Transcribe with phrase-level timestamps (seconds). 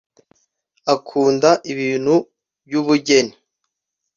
[0.93, 2.15] Akunda ibintu
[2.65, 3.33] by’ubugeni